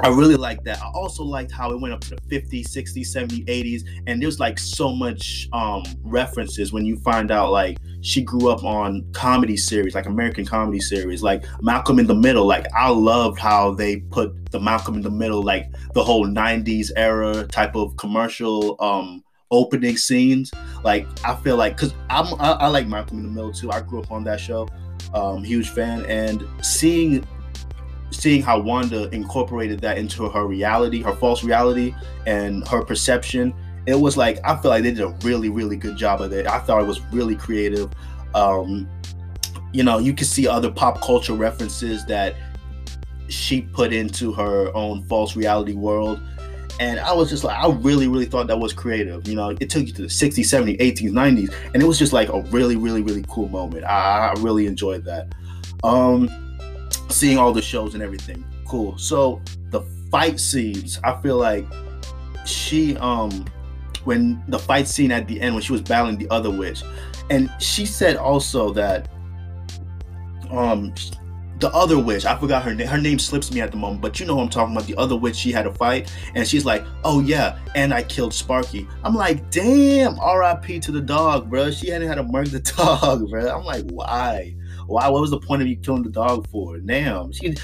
I 0.00 0.08
really 0.08 0.36
liked 0.36 0.64
that. 0.64 0.80
I 0.80 0.90
also 0.94 1.22
liked 1.22 1.52
how 1.52 1.70
it 1.72 1.80
went 1.80 1.94
up 1.94 2.00
to 2.02 2.10
the 2.10 2.20
50s, 2.22 2.68
60s, 2.68 3.14
70s, 3.14 3.46
80s, 3.46 3.82
and 4.06 4.22
there's 4.22 4.40
like 4.40 4.58
so 4.58 4.92
much 4.92 5.48
um 5.52 5.82
references 6.02 6.72
when 6.72 6.84
you 6.84 6.96
find 6.98 7.30
out 7.30 7.50
like 7.50 7.78
she 8.00 8.22
grew 8.22 8.48
up 8.48 8.64
on 8.64 9.06
comedy 9.12 9.56
series, 9.56 9.94
like 9.94 10.06
American 10.06 10.44
comedy 10.44 10.80
series, 10.80 11.22
like 11.22 11.44
Malcolm 11.60 11.98
in 11.98 12.06
the 12.06 12.14
Middle. 12.14 12.46
Like 12.46 12.66
I 12.74 12.88
loved 12.88 13.38
how 13.38 13.72
they 13.72 14.00
put 14.00 14.50
the 14.50 14.60
Malcolm 14.60 14.96
in 14.96 15.02
the 15.02 15.10
Middle, 15.10 15.42
like 15.42 15.66
the 15.94 16.02
whole 16.02 16.26
90s 16.26 16.90
era 16.96 17.46
type 17.46 17.76
of 17.76 17.96
commercial 17.96 18.76
um 18.80 19.22
opening 19.50 19.96
scenes. 19.96 20.50
Like 20.82 21.06
I 21.24 21.36
feel 21.36 21.56
like 21.56 21.76
because 21.76 21.94
I'm 22.10 22.34
I, 22.40 22.52
I 22.52 22.66
like 22.68 22.88
Malcolm 22.88 23.18
in 23.18 23.24
the 23.24 23.30
Middle 23.30 23.52
too. 23.52 23.70
I 23.70 23.82
grew 23.82 24.00
up 24.00 24.10
on 24.10 24.24
that 24.24 24.40
show. 24.40 24.68
Um, 25.14 25.44
huge 25.44 25.68
fan 25.68 26.06
and 26.06 26.46
seeing 26.62 27.26
seeing 28.12 28.42
how 28.42 28.60
Wanda 28.60 29.08
incorporated 29.10 29.80
that 29.80 29.98
into 29.98 30.28
her 30.28 30.46
reality, 30.46 31.02
her 31.02 31.14
false 31.14 31.42
reality, 31.42 31.94
and 32.26 32.66
her 32.68 32.82
perception, 32.82 33.54
it 33.86 33.94
was 33.94 34.16
like 34.16 34.38
I 34.44 34.56
feel 34.56 34.70
like 34.70 34.82
they 34.82 34.92
did 34.92 35.02
a 35.02 35.14
really, 35.24 35.48
really 35.48 35.76
good 35.76 35.96
job 35.96 36.20
of 36.20 36.32
it. 36.32 36.46
I 36.46 36.58
thought 36.60 36.82
it 36.82 36.86
was 36.86 37.00
really 37.12 37.36
creative. 37.36 37.90
Um, 38.34 38.88
you 39.72 39.82
know, 39.82 39.98
you 39.98 40.12
can 40.12 40.26
see 40.26 40.46
other 40.46 40.70
pop 40.70 41.00
culture 41.00 41.34
references 41.34 42.04
that 42.06 42.36
she 43.28 43.62
put 43.62 43.92
into 43.92 44.32
her 44.32 44.70
own 44.76 45.02
false 45.04 45.34
reality 45.34 45.74
world. 45.74 46.20
And 46.80 46.98
I 47.00 47.12
was 47.12 47.30
just 47.30 47.44
like, 47.44 47.56
I 47.56 47.70
really, 47.70 48.08
really 48.08 48.26
thought 48.26 48.46
that 48.48 48.58
was 48.58 48.72
creative. 48.72 49.26
You 49.28 49.36
know, 49.36 49.50
it 49.60 49.70
took 49.70 49.86
you 49.86 49.92
to 49.92 50.02
the 50.02 50.08
60s, 50.08 50.38
70s, 50.38 50.80
80s, 50.80 51.10
90s, 51.10 51.54
and 51.72 51.82
it 51.82 51.86
was 51.86 51.98
just 51.98 52.12
like 52.12 52.28
a 52.28 52.40
really, 52.44 52.76
really, 52.76 53.02
really 53.02 53.24
cool 53.28 53.48
moment. 53.48 53.84
I, 53.84 54.32
I 54.34 54.40
really 54.40 54.66
enjoyed 54.66 55.04
that. 55.04 55.34
Um, 55.84 56.28
seeing 57.12 57.38
all 57.38 57.52
the 57.52 57.62
shows 57.62 57.94
and 57.94 58.02
everything. 58.02 58.44
Cool. 58.66 58.96
So 58.98 59.40
the 59.70 59.82
fight 60.10 60.40
scenes, 60.40 61.00
I 61.04 61.20
feel 61.20 61.36
like 61.36 61.66
she 62.44 62.96
um 62.96 63.44
when 64.04 64.42
the 64.48 64.58
fight 64.58 64.88
scene 64.88 65.12
at 65.12 65.28
the 65.28 65.40
end 65.40 65.54
when 65.54 65.62
she 65.62 65.72
was 65.72 65.82
battling 65.82 66.18
the 66.18 66.28
other 66.30 66.50
witch, 66.50 66.82
and 67.30 67.50
she 67.60 67.86
said 67.86 68.16
also 68.16 68.72
that 68.72 69.08
um 70.50 70.92
the 71.62 71.72
other 71.72 71.96
witch, 71.96 72.26
I 72.26 72.36
forgot 72.36 72.64
her 72.64 72.74
name. 72.74 72.88
Her 72.88 72.98
name 72.98 73.20
slips 73.20 73.52
me 73.52 73.60
at 73.60 73.70
the 73.70 73.76
moment, 73.76 74.02
but 74.02 74.18
you 74.18 74.26
know 74.26 74.40
I'm 74.40 74.48
talking 74.48 74.74
about. 74.74 74.88
The 74.88 74.96
other 74.96 75.14
witch, 75.14 75.36
she 75.36 75.52
had 75.52 75.64
a 75.64 75.72
fight, 75.72 76.12
and 76.34 76.46
she's 76.46 76.64
like, 76.64 76.84
"Oh 77.04 77.20
yeah," 77.20 77.56
and 77.76 77.94
I 77.94 78.02
killed 78.02 78.34
Sparky. 78.34 78.88
I'm 79.04 79.14
like, 79.14 79.48
"Damn, 79.52 80.18
R.I.P. 80.18 80.80
to 80.80 80.90
the 80.90 81.00
dog, 81.00 81.48
bro. 81.48 81.70
She 81.70 81.88
hadn't 81.90 82.08
had 82.08 82.16
to 82.16 82.24
murder 82.24 82.50
the 82.50 82.60
dog, 82.76 83.30
bro." 83.30 83.48
I'm 83.48 83.64
like, 83.64 83.84
"Why?" 83.90 84.56
Why? 84.92 85.08
What 85.08 85.22
was 85.22 85.30
the 85.30 85.40
point 85.40 85.62
of 85.62 85.68
you 85.68 85.76
killing 85.76 86.02
the 86.02 86.10
dog 86.10 86.46
for? 86.48 86.78
Damn. 86.78 87.32
She, 87.32 87.54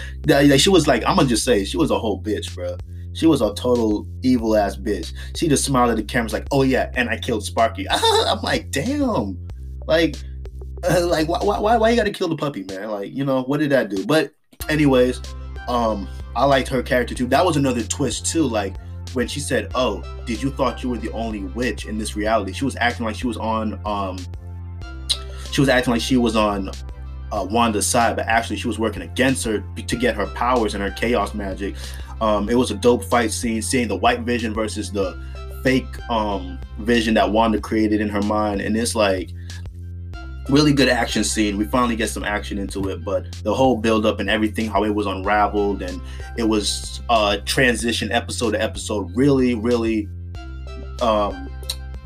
she 0.58 0.70
was 0.70 0.87
like, 0.87 1.04
I'm 1.06 1.16
gonna 1.16 1.28
just 1.28 1.44
say, 1.44 1.64
she 1.64 1.76
was 1.76 1.90
a 1.90 1.99
whole 1.99 2.23
bitch, 2.23 2.54
bro. 2.54 2.76
She 3.12 3.26
was 3.26 3.42
a 3.42 3.52
total 3.54 4.06
evil 4.23 4.56
ass 4.56 4.76
bitch. 4.76 5.12
She 5.37 5.47
just 5.47 5.64
smiled 5.64 5.90
at 5.90 5.97
the 5.97 6.02
cameras 6.02 6.32
like, 6.32 6.47
oh 6.52 6.62
yeah, 6.62 6.90
and 6.94 7.11
I 7.11 7.18
killed 7.18 7.44
Sparky. 7.44 7.87
I'm 7.90 8.40
like, 8.40 8.70
damn. 8.70 9.38
Like, 9.87 10.16
uh, 10.88 11.06
like 11.06 11.28
why, 11.28 11.58
why, 11.58 11.76
why 11.76 11.90
you 11.90 11.97
gotta 11.97 12.11
kill 12.11 12.28
the 12.28 12.37
puppy, 12.37 12.64
man? 12.64 12.90
Like, 12.90 13.12
you 13.12 13.25
know, 13.25 13.42
what 13.42 13.61
did 13.61 13.70
that 13.70 13.90
do? 13.90 14.06
But, 14.06 14.32
anyways, 14.68 15.20
um, 15.68 16.08
I 16.35 16.44
liked 16.44 16.68
her 16.68 16.82
character 16.82 17.14
too. 17.14 17.26
That 17.26 17.44
was 17.44 17.56
another 17.56 17.82
twist 17.82 18.25
too. 18.25 18.44
Like 18.44 18.75
when 19.12 19.28
she 19.28 19.40
said, 19.40 19.70
"Oh, 19.75 20.02
did 20.25 20.42
you 20.42 20.50
thought 20.50 20.82
you 20.82 20.88
were 20.88 20.99
the 20.99 21.11
only 21.12 21.42
witch 21.42 21.85
in 21.87 21.99
this 21.99 22.16
reality?" 22.16 22.52
She 22.52 22.64
was 22.64 22.76
acting 22.76 23.04
like 23.04 23.16
she 23.16 23.26
was 23.26 23.37
on 23.37 23.80
um, 23.85 24.18
she 25.50 25.61
was 25.61 25.68
acting 25.68 25.92
like 25.92 26.02
she 26.02 26.16
was 26.16 26.37
on 26.37 26.70
uh, 27.32 27.47
Wanda's 27.49 27.87
side, 27.87 28.16
but 28.16 28.26
actually 28.26 28.56
she 28.56 28.68
was 28.68 28.78
working 28.78 29.02
against 29.02 29.44
her 29.44 29.62
to 29.76 29.97
get 29.97 30.14
her 30.14 30.26
powers 30.26 30.75
and 30.75 30.82
her 30.82 30.90
chaos 30.90 31.35
magic. 31.35 31.75
Um, 32.20 32.49
it 32.49 32.54
was 32.54 32.70
a 32.70 32.75
dope 32.75 33.04
fight 33.04 33.30
scene, 33.32 33.62
seeing 33.62 33.88
the 33.88 33.97
white 33.97 34.20
vision 34.20 34.52
versus 34.52 34.90
the 34.90 35.20
fake 35.62 35.87
um, 36.11 36.58
vision 36.78 37.14
that 37.14 37.30
Wanda 37.30 37.61
created 37.61 38.00
in 38.00 38.08
her 38.08 38.23
mind, 38.23 38.61
and 38.61 38.76
it's 38.76 38.94
like 38.94 39.30
really 40.49 40.73
good 40.73 40.88
action 40.88 41.25
scene. 41.25 41.56
We 41.56 41.64
finally 41.64 41.97
get 41.97 42.08
some 42.08 42.25
action 42.25 42.58
into 42.58 42.88
it, 42.88 43.04
but 43.04 43.30
the 43.42 43.54
whole 43.54 43.76
build 43.76 44.06
up 44.06 44.18
and 44.20 44.30
everything, 44.30 44.66
how 44.66 44.85
it 44.85 44.94
was 44.94 45.06
unraveled 45.06 45.82
and 45.82 46.00
it 46.37 46.44
was 46.44 47.02
uh 47.11 47.38
transition 47.44 48.11
episode 48.12 48.52
to 48.52 48.62
episode, 48.62 49.14
really, 49.14 49.54
really 49.54 50.08
um 51.02 51.48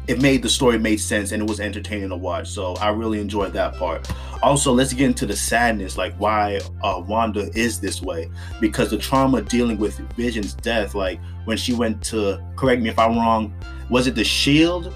it 0.09 0.21
made 0.21 0.43
the 0.43 0.49
story 0.49 0.79
made 0.79 0.99
sense 0.99 1.33
and 1.33 1.43
it 1.43 1.49
was 1.49 1.61
entertaining 1.61 2.09
to 2.09 2.17
watch. 2.17 2.49
So 2.49 2.75
I 2.75 2.91
really 2.91 3.21
enjoyed 3.21 3.53
that 3.53 3.77
part. 3.77 4.11
Also, 4.43 4.73
let's 4.73 4.93
get 4.93 5.07
into 5.07 5.27
the 5.27 5.37
sadness, 5.37 5.97
like 5.97 6.15
why 6.17 6.61
uh, 6.83 7.03
Wanda 7.07 7.51
is 7.55 7.81
this 7.81 8.03
way, 8.03 8.29
because 8.61 8.91
the 8.91 8.99
trauma 8.99 9.43
dealing 9.43 9.79
with 9.79 9.99
Vision's 10.17 10.55
death, 10.55 10.95
like 10.95 11.21
when 11.45 11.57
she 11.57 11.73
went 11.73 12.03
to 12.05 12.43
correct 12.57 12.83
me 12.83 12.89
if 12.89 12.99
I'm 12.99 13.17
wrong, 13.17 13.55
was 13.89 14.07
it 14.07 14.15
the 14.15 14.25
Shield 14.25 14.93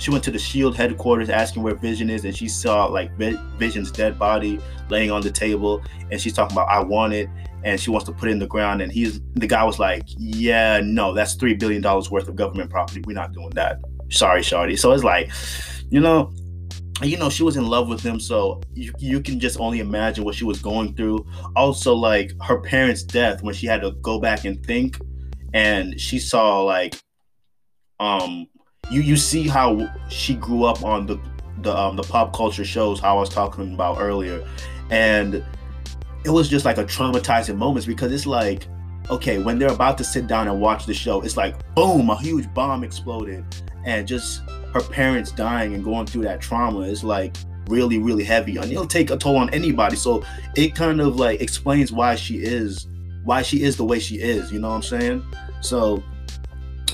she 0.00 0.10
went 0.10 0.24
to 0.24 0.30
the 0.30 0.38
Shield 0.38 0.76
headquarters 0.76 1.28
asking 1.28 1.62
where 1.62 1.74
Vision 1.74 2.08
is, 2.08 2.24
and 2.24 2.34
she 2.34 2.48
saw 2.48 2.86
like 2.86 3.10
Vision's 3.58 3.92
dead 3.92 4.18
body 4.18 4.58
laying 4.88 5.10
on 5.10 5.20
the 5.20 5.30
table, 5.30 5.82
and 6.10 6.20
she's 6.20 6.32
talking 6.32 6.56
about 6.56 6.68
I 6.68 6.80
want 6.80 7.12
it, 7.12 7.28
and 7.64 7.78
she 7.78 7.90
wants 7.90 8.06
to 8.06 8.12
put 8.12 8.28
it 8.28 8.32
in 8.32 8.38
the 8.38 8.46
ground, 8.46 8.80
and 8.80 8.90
he's 8.90 9.20
the 9.34 9.46
guy 9.46 9.62
was 9.62 9.78
like, 9.78 10.04
yeah, 10.16 10.80
no, 10.82 11.12
that's 11.12 11.34
three 11.34 11.54
billion 11.54 11.82
dollars 11.82 12.10
worth 12.10 12.28
of 12.28 12.36
government 12.36 12.70
property. 12.70 13.02
We're 13.06 13.12
not 13.12 13.32
doing 13.32 13.50
that. 13.50 13.78
Sorry, 14.10 14.42
Shardy. 14.42 14.78
So 14.78 14.92
it's 14.92 15.04
like, 15.04 15.30
you 15.90 16.00
know, 16.00 16.32
you 17.02 17.16
know 17.16 17.30
she 17.30 17.42
was 17.42 17.56
in 17.56 17.66
love 17.66 17.88
with 17.88 18.02
him 18.02 18.20
so 18.20 18.60
you, 18.74 18.92
you 18.98 19.22
can 19.22 19.40
just 19.40 19.58
only 19.58 19.80
imagine 19.80 20.22
what 20.22 20.34
she 20.34 20.44
was 20.44 20.60
going 20.60 20.94
through. 20.94 21.24
Also 21.56 21.94
like 21.94 22.32
her 22.42 22.60
parents 22.60 23.02
death 23.02 23.42
when 23.42 23.54
she 23.54 23.66
had 23.66 23.80
to 23.80 23.92
go 24.02 24.20
back 24.20 24.44
and 24.44 24.64
think 24.66 24.98
and 25.54 25.98
she 26.00 26.18
saw 26.18 26.62
like 26.62 27.00
um 27.98 28.46
you 28.90 29.00
you 29.00 29.16
see 29.16 29.48
how 29.48 29.88
she 30.08 30.34
grew 30.34 30.64
up 30.64 30.82
on 30.84 31.06
the 31.06 31.18
the 31.62 31.76
um, 31.76 31.96
the 31.96 32.02
pop 32.02 32.34
culture 32.34 32.64
shows 32.64 33.00
how 33.00 33.16
I 33.16 33.20
was 33.20 33.28
talking 33.28 33.74
about 33.74 33.98
earlier, 34.00 34.46
and 34.90 35.44
it 36.24 36.30
was 36.30 36.48
just 36.48 36.64
like 36.64 36.78
a 36.78 36.84
traumatizing 36.84 37.56
moments 37.56 37.86
because 37.86 38.12
it's 38.12 38.26
like 38.26 38.66
okay 39.10 39.38
when 39.42 39.58
they're 39.58 39.72
about 39.72 39.98
to 39.98 40.04
sit 40.04 40.26
down 40.26 40.48
and 40.48 40.60
watch 40.60 40.86
the 40.86 40.94
show 40.94 41.20
it's 41.22 41.36
like 41.36 41.56
boom 41.74 42.10
a 42.10 42.20
huge 42.20 42.52
bomb 42.54 42.84
exploded 42.84 43.44
and 43.84 44.06
just 44.06 44.42
her 44.72 44.80
parents 44.80 45.32
dying 45.32 45.74
and 45.74 45.82
going 45.82 46.06
through 46.06 46.22
that 46.22 46.40
trauma 46.40 46.80
is 46.80 47.02
like 47.02 47.36
really 47.68 47.98
really 47.98 48.24
heavy 48.24 48.56
and 48.56 48.70
it'll 48.70 48.86
take 48.86 49.10
a 49.10 49.16
toll 49.16 49.36
on 49.36 49.50
anybody. 49.50 49.96
So 49.96 50.24
it 50.56 50.74
kind 50.74 51.00
of 51.00 51.16
like 51.16 51.40
explains 51.40 51.92
why 51.92 52.14
she 52.14 52.36
is 52.36 52.86
why 53.24 53.42
she 53.42 53.62
is 53.62 53.76
the 53.76 53.84
way 53.84 53.98
she 53.98 54.16
is 54.16 54.50
you 54.50 54.58
know 54.58 54.70
what 54.70 54.76
i'm 54.76 54.82
saying? 54.82 55.24
So 55.60 56.02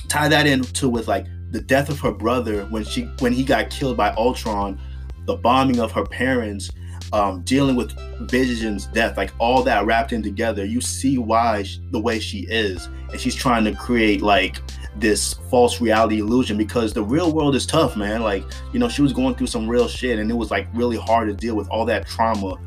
tie 0.07 0.27
that 0.27 0.45
into 0.45 0.89
with 0.89 1.07
like 1.07 1.25
the 1.51 1.61
death 1.61 1.89
of 1.89 1.99
her 1.99 2.11
brother 2.11 2.65
when 2.65 2.83
she 2.83 3.03
when 3.19 3.33
he 3.33 3.43
got 3.43 3.69
killed 3.69 3.97
by 3.97 4.11
Ultron, 4.11 4.79
the 5.25 5.35
bombing 5.35 5.79
of 5.79 5.91
her 5.91 6.05
parents, 6.05 6.69
um, 7.13 7.41
dealing 7.43 7.75
with 7.75 7.91
Vision's 8.29 8.87
death, 8.87 9.17
like 9.17 9.31
all 9.39 9.63
that 9.63 9.85
wrapped 9.85 10.11
in 10.11 10.21
together, 10.21 10.65
you 10.65 10.81
see 10.81 11.17
why 11.17 11.63
she, 11.63 11.81
the 11.91 11.99
way 11.99 12.19
she 12.19 12.39
is, 12.49 12.87
and 13.11 13.19
she's 13.19 13.35
trying 13.35 13.63
to 13.65 13.73
create 13.73 14.21
like 14.21 14.57
this 14.99 15.33
false 15.49 15.79
reality 15.79 16.19
illusion 16.19 16.57
because 16.57 16.93
the 16.93 17.03
real 17.03 17.31
world 17.31 17.55
is 17.55 17.65
tough, 17.65 17.95
man. 17.95 18.21
Like 18.21 18.43
you 18.73 18.79
know, 18.79 18.89
she 18.89 19.01
was 19.01 19.13
going 19.13 19.35
through 19.35 19.47
some 19.47 19.67
real 19.67 19.87
shit, 19.87 20.19
and 20.19 20.29
it 20.29 20.35
was 20.35 20.51
like 20.51 20.67
really 20.73 20.97
hard 20.97 21.27
to 21.29 21.33
deal 21.33 21.55
with 21.55 21.67
all 21.69 21.85
that 21.85 22.07
trauma 22.07 22.57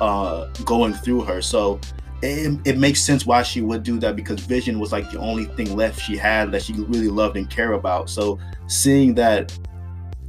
uh, 0.00 0.46
going 0.64 0.94
through 0.94 1.22
her. 1.22 1.42
So 1.42 1.80
it, 2.22 2.58
it 2.64 2.78
makes 2.78 3.00
sense 3.00 3.24
why 3.24 3.42
she 3.42 3.60
would 3.60 3.82
do 3.82 3.98
that 4.00 4.16
because 4.16 4.40
Vision 4.40 4.78
was 4.78 4.92
like 4.92 5.10
the 5.10 5.18
only 5.18 5.44
thing 5.44 5.76
left 5.76 6.00
she 6.00 6.16
had 6.16 6.52
that 6.52 6.62
she 6.62 6.74
really 6.74 7.08
loved 7.08 7.36
and 7.36 7.48
care 7.48 7.72
about. 7.72 8.10
So 8.10 8.38
seeing 8.66 9.14
that, 9.14 9.56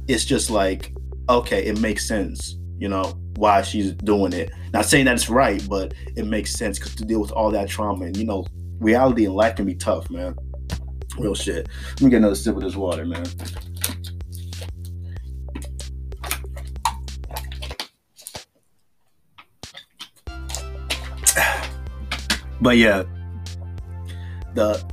it's 0.08 0.24
just 0.24 0.50
like, 0.50 0.94
okay, 1.28 1.64
it 1.64 1.78
makes 1.80 2.08
sense, 2.08 2.56
you 2.78 2.88
know, 2.88 3.18
why 3.36 3.62
she's 3.62 3.92
doing 3.92 4.32
it. 4.32 4.52
Not 4.72 4.86
saying 4.86 5.04
that 5.04 5.14
it's 5.14 5.28
right, 5.28 5.62
but 5.68 5.94
it 6.16 6.26
makes 6.26 6.52
sense 6.54 6.78
because 6.78 6.94
to 6.96 7.04
deal 7.04 7.20
with 7.20 7.32
all 7.32 7.50
that 7.50 7.68
trauma 7.68 8.06
and 8.06 8.16
you 8.16 8.24
know, 8.24 8.46
reality 8.78 9.26
in 9.26 9.34
life 9.34 9.56
can 9.56 9.66
be 9.66 9.74
tough, 9.74 10.10
man. 10.10 10.34
Real 11.18 11.34
shit. 11.34 11.68
Let 11.90 12.00
me 12.00 12.10
get 12.10 12.18
another 12.18 12.34
sip 12.34 12.56
of 12.56 12.62
this 12.62 12.74
water, 12.74 13.04
man. 13.04 13.22
but 22.60 22.76
yeah, 22.76 23.04
the 24.54 24.84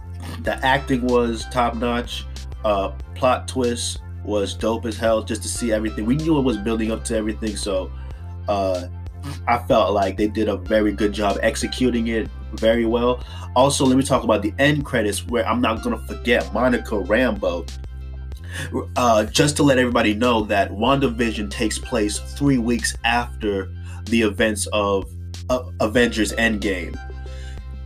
the 0.42 0.64
acting 0.66 1.08
was 1.08 1.46
top 1.52 1.76
notch. 1.76 2.26
Uh, 2.66 2.90
plot 3.16 3.48
twist 3.48 4.02
was 4.26 4.54
dope 4.54 4.86
as 4.86 4.98
hell. 4.98 5.24
Just 5.24 5.42
to 5.44 5.48
see 5.48 5.72
everything, 5.72 6.06
we 6.06 6.18
knew 6.18 6.38
it 6.38 6.42
was 6.42 6.58
building 6.58 6.92
up 6.92 7.06
to 7.06 7.16
everything, 7.16 7.56
so 7.56 7.90
uh, 8.50 8.88
I 9.48 9.60
felt 9.60 9.94
like 9.94 10.18
they 10.18 10.28
did 10.28 10.50
a 10.50 10.58
very 10.58 10.92
good 10.92 11.14
job 11.14 11.38
executing 11.42 12.08
it 12.08 12.30
very 12.54 12.86
well. 12.86 13.24
Also, 13.56 13.86
let 13.86 13.98
me 13.98 14.04
talk 14.04 14.24
about 14.24 14.42
the 14.42 14.54
end 14.60 14.86
credits, 14.86 15.26
where 15.28 15.48
I'm 15.48 15.62
not 15.62 15.84
gonna 15.84 15.98
forget 16.00 16.52
Monica 16.54 16.96
Rambeau. 16.96 17.70
Uh, 18.96 19.26
just 19.26 19.56
to 19.58 19.64
let 19.64 19.78
everybody 19.78 20.14
know 20.14 20.44
that 20.44 20.72
WandaVision 20.72 21.52
takes 21.52 21.78
place 21.78 22.18
three 22.18 22.58
weeks 22.58 22.96
after 23.04 23.72
the 24.06 24.24
events 24.24 24.68
of 24.74 25.10
uh, 25.50 25.70
Avengers 25.80 26.34
Endgame. 26.34 26.98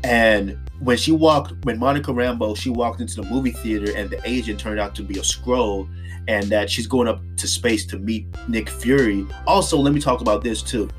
And 0.03 0.58
when 0.79 0.98
she 0.98 1.12
walked, 1.12 1.65
when 1.65 1.79
Monica 1.79 2.12
Rambeau, 2.12 2.58
she 2.58 2.70
walked 2.70 3.01
into 3.01 3.22
the 3.22 3.24
movie 3.24 3.51
theater, 3.51 3.93
and 3.96 4.10
the 4.10 4.22
agent 4.27 4.60
turned 4.60 4.79
out 4.79 4.96
to 4.96 5.03
be 5.03 5.20
a 5.20 5.22
Skrull 5.22 5.89
and 6.27 6.46
that 6.46 6.70
she's 6.70 6.88
going 6.88 7.08
up 7.08 7.22
to 7.38 7.48
space 7.48 7.86
to 7.86 7.98
meet 7.98 8.25
Nick 8.48 8.70
Fury. 8.70 9.25
Also, 9.46 9.77
let 9.77 9.93
me 9.93 10.00
talk 10.00 10.22
about 10.22 10.43
this 10.43 10.62
too. 10.62 10.89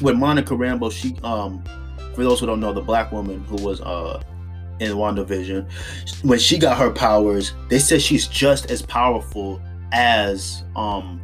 When 0.00 0.18
Monica 0.18 0.54
Rambeau, 0.54 0.92
she 0.92 1.16
um, 1.22 1.62
for 2.14 2.22
those 2.22 2.40
who 2.40 2.46
don't 2.46 2.60
know, 2.60 2.72
the 2.72 2.80
black 2.80 3.12
woman 3.12 3.44
who 3.44 3.56
was 3.56 3.80
uh 3.80 4.22
in 4.80 4.92
WandaVision, 4.92 5.70
when 6.22 6.38
she 6.38 6.58
got 6.58 6.76
her 6.76 6.90
powers, 6.90 7.52
they 7.68 7.78
said 7.78 8.02
she's 8.02 8.26
just 8.26 8.70
as 8.70 8.82
powerful 8.82 9.60
as 9.92 10.64
um 10.76 11.20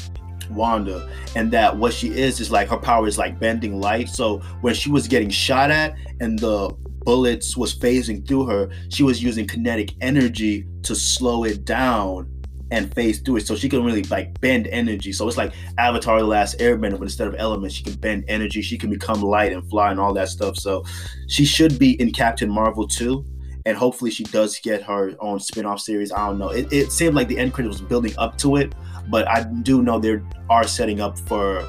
Wanda, 0.51 1.09
and 1.37 1.51
that 1.53 1.77
what 1.77 1.93
she 1.93 2.09
is 2.09 2.41
is 2.41 2.51
like 2.51 2.69
her 2.69 2.77
power 2.77 3.07
is 3.07 3.19
like 3.19 3.39
bending 3.39 3.81
light. 3.81 4.09
So 4.09 4.39
when 4.61 4.75
she 4.75 4.91
was 4.91 5.07
getting 5.07 5.31
shot 5.31 5.71
at 5.71 5.95
and 6.21 6.39
the 6.39 6.71
bullets 7.05 7.57
was 7.57 7.75
phasing 7.75 8.27
through 8.27 8.47
her, 8.47 8.71
she 8.89 9.03
was 9.03 9.23
using 9.23 9.47
kinetic 9.47 9.95
energy 10.01 10.67
to 10.83 10.95
slow 10.95 11.45
it 11.45 11.65
down 11.65 12.40
and 12.71 12.93
phase 12.95 13.19
through 13.21 13.37
it. 13.37 13.47
So 13.47 13.57
she 13.57 13.69
can 13.69 13.85
really 13.85 14.03
like 14.05 14.41
bend 14.41 14.67
energy. 14.69 15.13
So 15.13 15.27
it's 15.27 15.37
like 15.37 15.53
Avatar 15.79 16.21
the 16.21 16.27
Last 16.27 16.59
Airbender, 16.59 16.93
but 16.93 17.03
instead 17.03 17.29
of 17.29 17.35
elements, 17.39 17.75
she 17.75 17.85
can 17.85 17.95
bend 17.95 18.25
energy. 18.29 18.63
She 18.63 18.79
can 18.79 18.91
become 18.91 19.23
light 19.23 19.53
and 19.53 19.69
fly 19.69 19.91
and 19.91 20.01
all 20.01 20.15
that 20.15 20.29
stuff. 20.29 20.57
So 20.57 20.85
she 21.29 21.45
should 21.45 21.79
be 21.79 22.01
in 22.01 22.13
Captain 22.13 22.51
Marvel 22.51 22.87
too. 22.87 23.25
And 23.67 23.77
hopefully 23.77 24.11
she 24.11 24.25
does 24.25 24.59
get 24.59 24.83
her 24.83 25.15
own 25.21 25.39
spin-off 25.39 25.81
series. 25.81 26.13
I 26.13 26.29
don't 26.29 26.39
know. 26.39 26.49
It, 26.49 26.73
it 26.73 26.93
seemed 26.93 27.15
like 27.15 27.29
the 27.29 27.39
end 27.39 27.53
credit 27.53 27.69
was 27.69 27.83
building 27.83 28.15
up 28.17 28.39
to 28.39 28.57
it, 28.57 28.75
but 29.11 29.29
I 29.29 29.45
do 29.63 29.83
know 29.83 29.99
they 29.99 30.19
are 30.49 30.67
setting 30.67 31.01
up 31.01 31.19
for 31.19 31.63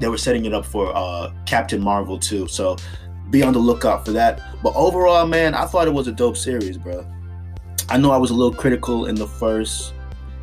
they 0.00 0.08
were 0.08 0.18
setting 0.18 0.44
it 0.44 0.52
up 0.52 0.64
for 0.66 0.90
uh 0.96 1.32
Captain 1.46 1.80
Marvel 1.80 2.18
too. 2.18 2.48
So 2.48 2.76
be 3.30 3.42
on 3.42 3.52
the 3.52 3.58
lookout 3.58 4.04
for 4.04 4.12
that. 4.12 4.40
But 4.62 4.74
overall, 4.74 5.26
man, 5.26 5.54
I 5.54 5.66
thought 5.66 5.86
it 5.86 5.92
was 5.92 6.08
a 6.08 6.12
dope 6.12 6.36
series, 6.36 6.78
bro. 6.78 7.06
I 7.88 7.98
know 7.98 8.10
I 8.10 8.16
was 8.16 8.30
a 8.30 8.34
little 8.34 8.54
critical 8.54 9.06
in 9.06 9.14
the 9.14 9.26
first 9.26 9.92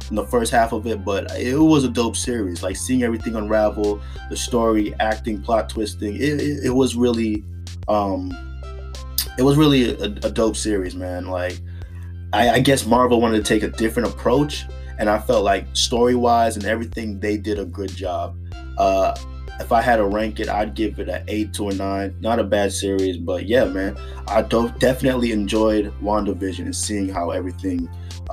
in 0.10 0.16
the 0.16 0.26
first 0.26 0.52
half 0.52 0.74
of 0.74 0.86
it, 0.88 1.06
but 1.06 1.32
it 1.40 1.58
was 1.58 1.86
a 1.86 1.90
dope 1.90 2.18
series. 2.18 2.62
Like 2.62 2.76
seeing 2.76 3.02
everything 3.02 3.36
unravel, 3.36 4.02
the 4.30 4.36
story, 4.36 4.94
acting, 5.00 5.42
plot 5.42 5.70
twisting, 5.70 6.16
it, 6.16 6.42
it, 6.42 6.66
it 6.66 6.70
was 6.70 6.96
really 6.96 7.44
um 7.88 8.32
it 9.38 9.44
was 9.44 9.58
really 9.58 9.96
a, 9.96 10.04
a 10.04 10.32
dope 10.32 10.56
series, 10.56 10.96
man. 10.96 11.28
Like 11.28 11.60
I, 12.34 12.50
I 12.50 12.60
guess 12.60 12.86
Marvel 12.86 13.22
wanted 13.22 13.38
to 13.38 13.44
take 13.44 13.64
a 13.64 13.70
different 13.70 14.10
approach, 14.10 14.66
and 15.00 15.10
I 15.10 15.20
felt 15.20 15.44
like 15.44 15.66
story 15.74 16.16
wise 16.16 16.58
and 16.58 16.66
everything 16.66 17.20
they 17.20 17.38
did 17.38 17.60
a 17.60 17.66
good 17.66 17.90
job. 17.96 18.38
Uh, 18.78 19.16
if 19.62 19.72
I 19.72 19.82
had 19.82 19.98
to 19.98 20.06
rank 20.06 20.40
it, 20.40 20.50
I'd 20.50 20.74
give 20.74 21.00
it 21.00 21.08
an 21.08 21.24
eight 21.28 21.54
to 21.54 21.70
a 21.70 21.74
nine. 21.74 22.16
Not 22.20 22.40
a 22.40 22.44
bad 22.44 22.74
series, 22.74 23.18
but 23.18 23.46
yeah, 23.46 23.66
man, 23.66 23.98
I 24.28 24.42
definitely 24.42 25.32
enjoyed 25.32 25.94
WandaVision 26.02 26.66
and 26.66 26.76
seeing 26.76 27.08
how 27.08 27.32
everything 27.32 27.90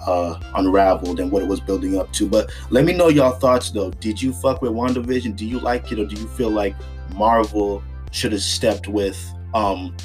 uh, 0.07 0.41
unraveled 0.55 1.21
and 1.21 1.31
what 1.31 1.43
it 1.43 1.49
was 1.49 1.61
building 1.61 1.99
up 1.99 2.13
to. 2.15 2.29
But 2.29 2.51
let 2.71 2.85
me 2.85 2.93
know 2.93 3.09
y'all 3.09 3.33
thoughts 3.33 3.71
though. 3.71 3.91
Did 3.91 4.21
you 4.21 4.33
fuck 4.33 4.63
with 4.63 4.73
WandaVision? 4.73 5.37
Do 5.37 5.47
you 5.47 5.61
like 5.61 5.93
it, 5.93 5.99
or 5.99 6.07
do 6.07 6.21
you 6.21 6.29
feel 6.29 6.51
like 6.51 6.75
Marvel 7.15 7.83
should 8.11 8.33
have 8.33 8.43
stepped 8.43 8.89
with 8.89 9.19
um, 9.55 9.97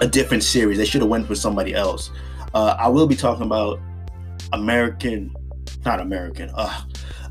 a 0.00 0.06
different 0.06 0.42
series? 0.42 0.78
They 0.78 0.84
should 0.84 1.02
have 1.02 1.10
went 1.10 1.28
with 1.28 1.38
somebody 1.38 1.74
else. 1.74 2.10
Uh, 2.54 2.76
I 2.78 2.88
will 2.88 3.06
be 3.06 3.16
talking 3.16 3.44
about 3.44 3.80
American, 4.52 5.34
not 5.84 6.00
American, 6.00 6.50
uh, 6.54 6.82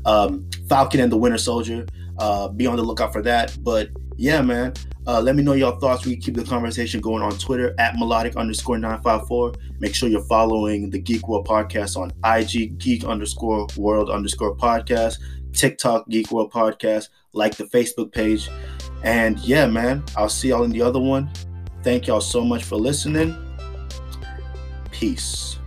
um, 0.06 0.48
Falcon 0.68 1.00
and 1.00 1.12
the 1.12 1.16
Winter 1.16 1.38
Soldier. 1.38 1.86
Uh, 2.18 2.48
be 2.48 2.66
on 2.66 2.76
the 2.76 2.82
lookout 2.82 3.12
for 3.12 3.22
that. 3.22 3.56
But 3.62 3.90
yeah, 4.16 4.42
man, 4.42 4.72
Uh, 5.06 5.22
let 5.22 5.34
me 5.34 5.42
know 5.42 5.54
your 5.54 5.74
thoughts. 5.80 6.04
We 6.04 6.16
keep 6.18 6.34
the 6.34 6.44
conversation 6.44 7.00
going 7.00 7.22
on 7.22 7.32
Twitter 7.38 7.74
at 7.78 7.96
melodic 7.96 8.36
underscore 8.36 8.76
954. 8.76 9.54
Make 9.80 9.94
sure 9.94 10.10
you're 10.10 10.20
following 10.24 10.90
the 10.90 10.98
Geek 10.98 11.26
World 11.26 11.48
Podcast 11.48 11.96
on 11.96 12.12
IG, 12.26 12.76
geek 12.78 13.04
underscore 13.04 13.66
world 13.78 14.10
underscore 14.10 14.54
podcast, 14.54 15.16
TikTok, 15.54 16.10
Geek 16.10 16.30
World 16.30 16.52
Podcast, 16.52 17.08
like 17.32 17.56
the 17.56 17.64
Facebook 17.64 18.12
page. 18.12 18.50
And 19.02 19.38
yeah, 19.38 19.66
man, 19.66 20.02
I'll 20.14 20.28
see 20.28 20.48
y'all 20.48 20.64
in 20.64 20.72
the 20.72 20.82
other 20.82 21.00
one. 21.00 21.30
Thank 21.82 22.06
y'all 22.06 22.20
so 22.20 22.44
much 22.44 22.64
for 22.64 22.76
listening. 22.76 23.34
Peace. 24.90 25.57